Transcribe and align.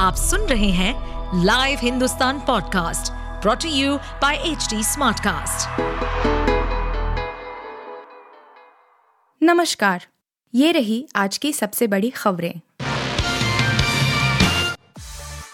आप 0.00 0.14
सुन 0.14 0.40
रहे 0.40 0.68
हैं 0.70 1.44
live 1.44 1.78
Hindustan 1.82 2.38
podcast 2.40 3.12
brought to 3.42 3.68
you 3.68 3.96
by 3.96 4.36
H 4.36 4.68
Smartcast. 4.74 5.80
नमस्कार, 9.42 10.06
ये 10.54 10.72
रही 10.72 11.06
आज 11.16 11.38
की 11.38 11.52
सबसे 11.52 11.86
बड़ी 11.86 12.10
खबरें। 12.10 12.60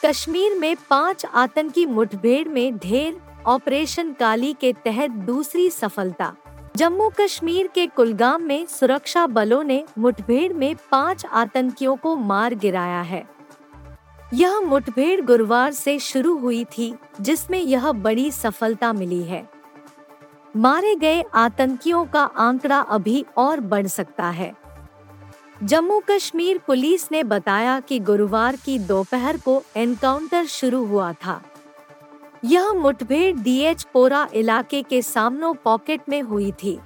कश्मीर 0.04 0.58
में 0.58 0.76
पाँच 0.90 1.26
आतंकी 1.34 1.86
मुठभेड़ 1.86 2.48
में 2.48 2.76
ढेर 2.78 3.20
ऑपरेशन 3.46 4.12
काली 4.12 4.52
के 4.52 4.72
तहत 4.72 5.10
दूसरी 5.10 5.70
सफलता। 5.70 6.34
जम्मू 6.76 7.12
कश्मीर 7.20 7.66
के 7.66 7.86
कुलगाम 7.86 8.42
में 8.42 8.66
सुरक्षा 8.66 9.26
बलों 9.26 9.64
ने 9.64 9.84
मुठभेड़ 9.98 10.52
में 10.52 10.74
पाँच 10.90 11.26
आतंकियों 11.26 11.96
को 11.96 12.16
मार 12.16 12.54
गिराया 12.54 13.00
है। 13.00 13.35
यह 14.34 14.61
मुठभेड़ 14.61 15.20
गुरुवार 15.20 15.73
से 15.73 15.98
शुरू 15.98 16.37
हुई 16.37 16.64
थी, 16.64 16.95
जिसमें 17.20 17.60
यह 17.60 17.92
बड़ी 17.92 18.30
सफलता 18.30 18.92
मिली 18.92 19.23
है। 19.23 19.48
मारे 20.56 20.95
गए 20.95 21.23
आतंकियों 21.34 22.05
का 22.05 22.24
आंकड़ा 22.24 22.78
अभी 22.78 23.24
और 23.36 23.60
बढ़ 23.60 23.86
सकता 23.86 24.30
है। 24.30 24.56
जम्मू 25.62 26.02
कश्मीर 26.10 26.59
पुलिस 26.59 27.12
ने 27.12 27.23
बताया 27.23 27.80
कि 27.80 27.98
गुरुवार 27.98 28.56
की 28.56 28.78
दोपहर 28.78 29.36
को 29.36 29.62
एनकाउंटर 29.77 30.45
शुरू 30.45 30.84
हुआ 30.84 31.12
था। 31.12 31.42
यह 32.45 32.72
मुठभेड़ 32.72 33.36
डीएच 33.36 33.86
पोरा 33.92 34.28
इलाके 34.34 34.83
के 34.83 35.02
सामनो 35.02 35.52
पॉकेट 35.52 36.00
में 36.08 36.22
हुई 36.22 36.52
थी। 36.52 36.78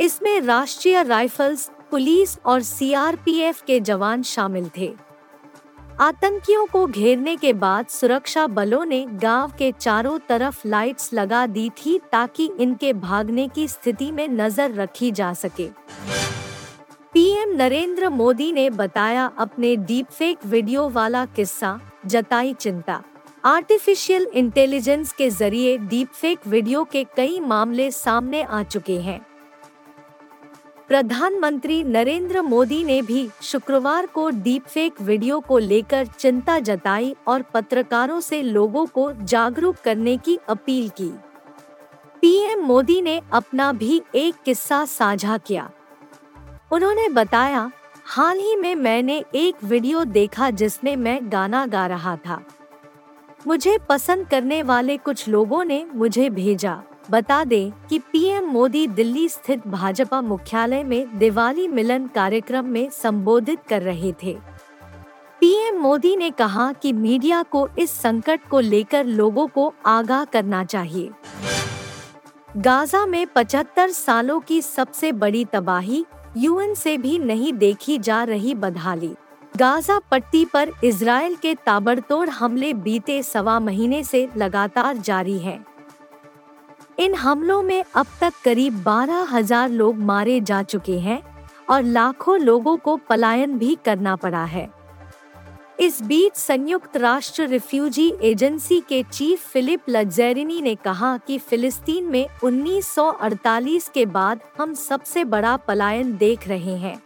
इसमें 0.00 0.40
राष्ट्रीय 0.40 1.02
राइफल्स, 1.02 1.70
पुलिस 1.90 2.38
और 2.38 2.62
सीआरपीएफ 2.62 3.62
के 3.62 3.80
जवान 3.80 4.22
शामिल 4.22 4.70
थे। 4.78 5.13
आतंकियों 6.00 6.64
को 6.66 6.86
घेरने 6.86 7.34
के 7.36 7.52
बाद 7.52 7.86
सुरक्षा 7.86 8.46
बलों 8.46 8.84
ने 8.84 9.04
गाँव 9.12 9.52
के 9.58 9.70
चारों 9.72 10.18
तरफ़ 10.18 10.66
लाइट्स 10.68 11.12
लगा 11.12 11.46
दी 11.46 11.68
थी 11.76 11.98
ताकि 12.12 12.48
इनके 12.60 12.92
भागने 12.92 13.46
की 13.48 13.66
स्थिति 13.68 14.10
में 14.12 14.26
नज़र 14.28 14.72
रखी 14.74 15.10
जा 15.10 15.32
सके। 15.32 15.68
पीएम 17.12 17.54
नरेंद्र 17.56 18.08
मोदी 18.08 18.50
ने 18.52 18.68
बताया 18.70 19.30
अपने 19.38 19.74
डीपफेक 19.76 20.46
वीडियो 20.46 20.88
वाला 20.88 21.24
किस्सा, 21.26 21.78
जताई 22.06 22.52
चिंता। 22.54 23.02
आर्टिफिशियल 23.44 24.26
इंटेलिजेंस 24.34 25.12
के 25.12 25.30
ज़रिए 25.30 25.76
डीपफेक 25.78 26.46
वीडियो 26.46 26.84
के 26.84 27.04
कई 27.16 27.40
मामले 27.40 27.90
सामने 27.90 28.42
आ 28.42 28.62
चुके 28.62 28.98
हैं। 29.00 29.20
प्रधानमंत्री 30.88 31.84
नरेंद्र 31.84 32.42
मोदी 32.42 32.84
ने 32.84 33.02
भी 33.02 33.28
शुक्रवार 33.42 34.06
को 34.06 34.30
डीपफेक 34.30 35.00
वीडियो 35.00 35.40
को 35.40 35.58
लेकर 35.58 36.06
चिंता 36.06 36.58
जताई 36.58 37.16
और 37.26 37.42
पत्रकारों 37.42 38.20
से 38.20 38.42
लोगों 38.42 38.86
को 38.86 39.12
जागरूक 39.12 39.76
करने 39.76 40.16
की 40.16 40.38
अपील 40.48 40.88
की। 40.88 41.08
पीएम 42.20 42.60
मोदी 42.60 43.02
ने 43.02 43.20
अपना 43.32 43.72
भी 43.72 44.02
एक 44.14 44.34
किस्सा 44.44 44.84
साझा 44.84 45.38
किया। 45.38 45.70
उन्होंने 46.72 47.08
बताया, 47.08 47.70
हाल 48.04 48.38
ही 48.38 48.56
में 48.56 48.74
मैंने 48.74 49.24
एक 49.34 49.64
वीडियो 49.64 50.04
देखा 50.04 50.50
जिसमें 50.50 50.96
मैं 50.96 51.32
गाना 51.32 51.66
गा 51.66 51.86
रहा 51.86 52.16
था। 52.16 52.42
मुझे 53.46 53.78
पसंद 53.88 54.28
करने 54.28 54.62
वाले 54.62 54.96
कुछ 54.96 55.28
लोगों 55.28 55.64
ने 55.64 55.86
मुझे 55.94 56.30
भेजा। 56.30 56.82
बता 57.10 57.44
दें 57.44 57.70
कि 57.88 57.98
पीएम 57.98 58.44
मोदी 58.44 58.86
दिल्ली 58.86 59.28
स्थित 59.28 59.66
भाजपा 59.66 60.20
मुख्यालय 60.20 60.84
में 60.84 61.18
दिवाली 61.18 61.68
मिलन 61.68 62.06
कार्यक्रम 62.06 62.64
में 62.64 62.90
संबोधित 62.90 63.58
कर 63.68 63.82
रहे 63.82 64.12
थे। 64.22 64.36
पीएम 65.40 65.80
मोदी 65.80 66.16
ने 66.16 66.30
कहा 66.30 66.72
कि 66.72 66.92
मीडिया 66.92 67.42
को 67.42 67.68
इस 67.78 67.90
संकट 67.90 68.40
को 68.50 68.60
लेकर 68.60 69.04
लोगों 69.04 69.46
को 69.46 69.74
आगाह 69.86 70.24
करना 70.24 70.64
चाहिए। 70.64 71.10
गाजा 72.56 73.06
में 73.06 73.26
75 73.26 73.90
सालों 73.90 74.40
की 74.40 74.62
सबसे 74.62 75.12
बड़ी 75.12 75.44
तबाही, 75.44 76.04
यूएन 76.36 76.74
से 76.74 76.98
भी 76.98 77.18
नहीं 77.18 77.52
देखी 77.52 77.98
जा 77.98 78.24
रही 78.24 78.54
बदहाली। 78.54 79.14
गाजा 79.56 79.98
पट्टी 79.98 80.44
पर 80.44 80.70
इसराइल 80.84 81.36
के 81.36 81.54
ताबड़तोड़ 81.54 82.28
हमले 82.28 82.72
बीते 82.74 83.22
सवा 83.22 83.60
महीने 83.60 84.04
से 84.04 84.28
लगातार 84.36 84.96
जारी 84.96 85.38
हैं। 85.38 85.64
इन 86.98 87.14
हमलों 87.14 87.62
में 87.62 87.84
अब 87.94 88.06
तक 88.20 88.32
करीब 88.44 88.82
बारह 88.82 89.26
हज़ार 89.30 89.70
लोग 89.70 89.96
मारे 89.96 90.40
जा 90.40 90.62
चुके 90.62 90.98
हैं 90.98 91.22
और 91.70 91.82
लाखों 91.82 92.38
लोगों 92.40 92.76
को 92.76 92.96
पलायन 93.08 93.58
भी 93.58 93.76
करना 93.84 94.16
पड़ा 94.16 94.44
है। 94.44 94.68
इस 95.80 96.02
बीच 96.02 96.36
संयुक्त 96.36 96.96
राष्ट्र 96.96 97.46
रिफ्यूजी 97.46 98.12
एजेंसी 98.22 98.80
के 98.80 99.02
चीफ 99.02 99.46
फिलिप 99.48 99.88
लग्जेरिनी 99.88 100.60
ने 100.62 100.74
कहा 100.74 101.16
कि 101.16 101.38
फिलिस्तीन 101.38 102.04
में 102.04 102.26
1948 102.44 103.88
के 103.88 104.04
बाद 104.06 104.40
हम 104.58 104.74
सबसे 104.74 105.24
बड़ा 105.24 105.56
पलायन 105.56 106.16
देख 106.16 106.46
रहे 106.48 106.76
हैं। 106.76 106.96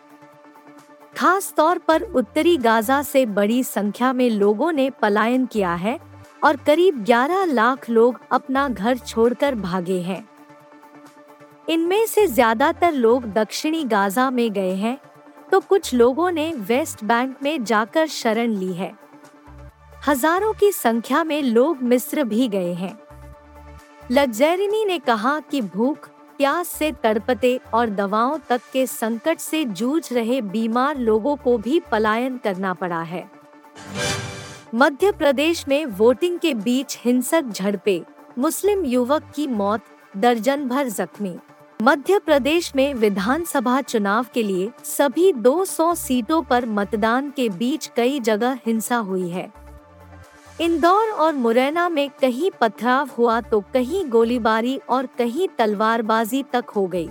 खास 1.17 1.53
तौर 1.57 1.79
पर 1.79 2.03
उत्तरी 2.03 2.57
गाजा 2.57 3.03
से 3.03 3.25
बड़ी 3.27 3.63
संख्या 3.65 4.13
में 4.13 4.29
लोगों 4.31 4.73
ने 4.73 4.91
पलायन 4.91 5.47
किया 5.47 5.75
है 5.75 5.99
और 6.43 6.57
करीब 6.57 7.05
11 7.05 7.45
लाख 7.47 7.89
लोग 7.91 8.21
अपना 8.33 8.69
घर 8.69 8.99
छोड़कर 8.99 9.55
भागे 9.57 10.01
हैं। 10.03 10.29
इनमें 11.69 12.07
से 12.07 12.27
ज़्यादातर 12.27 12.93
लोग 12.93 13.25
दक्षिणी 13.33 13.85
गाजा 13.87 14.31
में 14.31 14.53
गए 14.53 14.75
हैं 14.75 14.99
तो 15.53 15.61
कुछ 15.61 15.93
लोगों 15.95 16.31
ने 16.31 16.53
वेस्ट 16.69 17.05
बैंक 17.05 17.37
में 17.43 17.65
जाकर 17.65 18.07
शरण 18.07 18.51
ली 18.51 18.73
है। 18.73 18.93
हज़ारों 20.09 20.53
की 20.53 20.71
संख्या 20.73 21.23
में 21.25 21.43
लोग 21.43 21.83
मिस्र 21.83 22.25
भी 22.25 22.49
गए 22.49 22.73
हैं। 22.75 22.99
लग्जेरिनी 24.11 24.85
ने 24.85 24.99
कहा 24.99 25.39
कि 25.41 25.61
भूख, 25.63 26.09
प्यास 26.39 26.69
से 26.69 26.91
तड़पते 27.03 27.59
और 27.75 27.91
दवाओं 27.91 28.39
तक 28.49 28.61
के 28.73 28.87
संकट 28.87 29.39
से 29.39 29.65
जूझ 29.65 30.13
रहे 30.13 30.41
बीमार 30.43 30.99
लोगों 30.99 31.37
को 31.37 31.57
भी 31.59 31.81
पलायन 31.91 32.37
करना 32.39 32.75
पड़ा 32.75 33.01
है। 33.03 33.25
मध्य 34.75 35.11
प्रदेश 35.13 35.65
में 35.69 35.85
वोटिंग 35.87 36.39
के 36.39 36.53
बीच 36.55 36.97
हिंसक 37.05 37.43
झड़पे, 37.43 38.03
मुस्लिम 38.39 38.85
युवक 38.85 39.31
की 39.35 39.47
मौत, 39.47 39.81
दर्जन 40.17 40.67
भर 40.69 40.89
जख्मी 40.89 41.35
मध्य 41.83 42.19
प्रदेश 42.19 42.73
में 42.77 42.95
विधानसभा 42.95 43.81
चुनाव 43.81 44.27
के 44.35 44.43
लिए 44.43 44.71
सभी 44.85 45.33
200 45.33 45.95
सीटों 45.97 46.43
पर 46.43 46.67
मतदान 46.67 47.31
के 47.31 47.49
बीच 47.49 47.91
कई 47.97 48.21
जगह 48.21 48.59
हिंसा 48.67 48.97
हुई 48.97 49.29
है 49.29 49.49
इंदौर 50.61 51.09
और 51.09 51.35
मुरैना 51.35 51.89
में 51.89 52.09
कहीं 52.11 52.51
पथराव 52.61 53.11
हुआ 53.19 53.41
तो 53.41 53.61
कहीं 53.75 54.05
गोलीबारी 54.05 54.77
और 54.89 55.07
कहीं 55.19 55.49
तलवारबाजी 55.59 56.43
तक 56.43 56.71
हो 56.77 56.87
गई। 56.87 57.09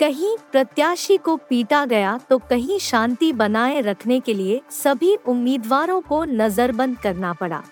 कहीं 0.00 0.36
प्रत्याशी 0.52 1.16
को 1.16 1.34
पीटा 1.48 1.84
गया 1.84 2.16
तो 2.28 2.36
कहीं 2.40 2.78
शांति 2.78 3.32
बनाए 3.32 3.80
रखने 3.80 4.18
के 4.20 4.34
लिए 4.34 4.60
सभी 4.70 5.14
उम्मीदवारों 5.28 6.00
को 6.00 6.22
नजरबंद 6.24 6.98
करना 6.98 7.32
पड़ा। 7.32 7.62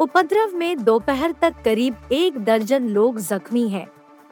उपद्रव 0.00 0.56
में 0.56 0.82
दोपहर 0.84 1.32
तक 1.32 1.54
करीब 1.64 2.12
एक 2.12 2.38
दर्जन 2.38 2.88
लोग 2.88 3.18
जख्मी 3.20 3.66
हैं, 3.68 3.86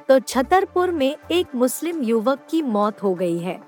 तो 0.09 0.19
छतरपुर 0.19 0.91
में 0.91 1.16
एक 1.31 1.55
मुस्लिम 1.55 2.03
युवक 2.03 2.47
की 2.50 2.62
मौत 2.62 3.03
हो 3.03 3.15
गई 3.15 3.39
है। 3.39 3.59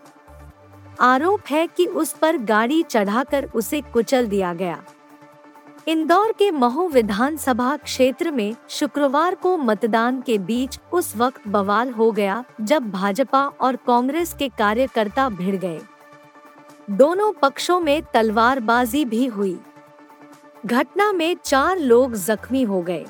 आरोप 1.01 1.47
है 1.51 1.67
कि 1.67 1.87
उस 1.87 2.13
पर 2.13 2.39
गाड़ी 2.45 2.83
चढ़ाकर 2.83 3.49
उसे 3.55 3.81
कुचल 3.93 4.27
दिया 4.27 4.53
गया। 4.55 4.83
इंदौर 5.89 6.33
के 6.33 6.51
महू 6.51 6.89
विधानसभा 6.89 7.77
क्षेत्र 7.77 8.31
में 8.31 8.55
शुक्रवार 8.69 9.35
को 9.35 9.57
मतदान 9.57 10.21
के 10.21 10.39
बीच 10.39 10.79
उस 10.93 11.17
वक्त 11.17 11.49
बवाल 11.49 11.91
हो 11.91 12.11
गया 12.13 12.45
जब 12.61 12.91
भाजपा 12.91 13.45
और 13.61 13.77
कांग्रेस 13.77 14.35
के 14.39 14.49
कार्यकर्ता 14.49 15.29
भिड़ 15.29 15.57
गए। 15.57 15.81
दोनों 16.91 17.33
पक्षों 17.33 17.81
में 17.81 18.03
तलवारबाजी 18.15 19.05
भी 19.05 19.27
हुई। 19.27 19.59
घटना 20.67 21.13
में 21.13 21.37
चार 21.45 21.79
लोग 21.79 22.15
जख्मी 22.15 22.63
हो 22.63 22.83
गए। 22.83 23.05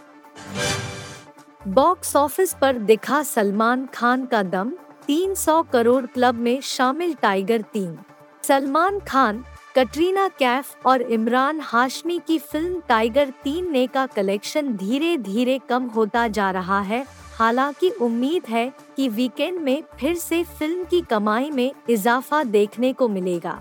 बॉक्स 1.68 2.16
ऑफ़िस 2.16 2.56
पर 2.60 2.78
दिखा 2.78 3.22
सलमान 3.22 3.86
खान 3.86 4.26
का 4.26 4.42
दम 4.42 4.72
300 5.06 5.62
करोड़ 5.72 6.06
क्लब 6.06 6.34
में 6.34 6.60
शामिल 6.60 7.14
टाइगर 7.14 7.62
तीन 7.62 7.98
सलमान 8.42 9.00
खान 9.00 9.44
कटरीना 9.74 10.26
कैफ 10.28 10.86
और 10.86 11.02
इमरान 11.02 11.60
हाशमी 11.60 12.18
की 12.26 12.38
फ़िल्म 12.38 12.80
टाइगर 12.88 13.30
तीन 13.44 13.70
ने 13.72 13.86
का 13.86 14.04
कलेक्शन 14.06 14.72
धीरे 14.76 15.16
धीरे 15.18 15.58
कम 15.68 15.84
होता 15.86 16.26
जा 16.28 16.50
रहा 16.50 16.80
है। 16.80 17.04
हालाँकि 17.36 17.90
उम्मीद 18.00 18.46
है 18.48 18.72
कि 18.96 19.08
वीकेंड 19.08 19.60
में 19.60 19.82
फिर 20.00 20.16
से 20.16 20.42
फ़िल्म 20.58 20.84
की 20.84 21.00
कमाई 21.00 21.50
में 21.50 21.70
इजाफा 21.90 22.42
देखने 22.44 22.92
को 22.92 23.08
मिलेगा। 23.08 23.60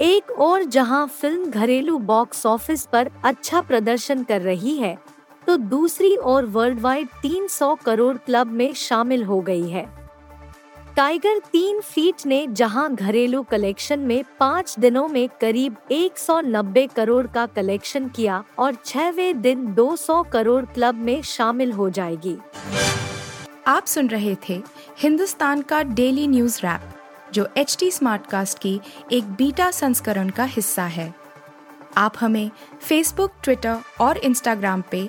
एक 0.00 0.30
और 0.30 0.64
जहाँ 0.64 1.06
फ़िल्म 1.10 1.50
घरेलू 1.50 1.98
बॉक्स 1.98 2.46
ऑफ़िस 2.46 2.86
पर 2.86 3.10
अच्छा 3.24 3.60
प्रदर्शन 3.60 4.22
कर 4.22 4.40
रही 4.40 4.76
है 4.76 4.98
तो 5.46 5.56
दूसरी 5.56 6.16
ओर 6.16 6.44
वर्ल्ड 6.46 6.80
वाइड 6.80 7.08
300 7.22 7.76
करोड़ 7.84 8.16
क्लब 8.16 8.52
में 8.52 8.72
शामिल 8.74 9.24
हो 9.24 9.40
गई 9.40 9.68
है। 9.68 9.88
टाइगर 11.00 11.38
तीन 11.52 11.80
फीट 11.80 12.26
ने 12.26 12.46
जहाँ 12.46 12.94
घरेलू 12.94 13.42
कलेक्शन 13.42 13.98
में 13.98 14.24
पाँच 14.40 14.74
दिनों 14.78 15.08
में 15.08 15.28
करीब 15.40 15.76
190 15.92 16.86
करोड़ 16.96 17.26
का 17.26 17.46
कलेक्शन 17.46 18.08
किया 18.08 18.42
और 18.58 18.74
छहवें 18.84 19.40
दिन 19.40 19.64
200 19.74 20.22
करोड़ 20.32 20.64
क्लब 20.64 20.94
में 20.94 21.22
शामिल 21.22 21.72
हो 21.72 21.88
जाएगी। 21.90 22.36
आप 23.66 23.86
सुन 23.86 24.08
रहे 24.08 24.36
थे 24.48 24.62
हिंदुस्तान 24.98 25.62
का 25.62 25.82
डेली 25.82 26.26
न्यूज़ 26.26 26.58
रैप, 26.58 26.82
जो 27.32 27.48
एच 27.56 27.76
टी 27.80 27.90
स्मार्टकास्ट 27.90 28.58
की 28.58 28.80
एक 29.12 29.32
बीटा 29.32 29.70
संस्करण 29.70 30.30
का 30.30 30.44
हिस्सा 30.44 30.84
है। 30.84 31.14
आप 31.96 32.14
हमें 32.20 32.50
फेसबुक 32.80 33.32
ट्विटर 33.42 33.76
और 34.00 34.18
इंस्टाग्राम 34.18 34.82
पे 34.90 35.08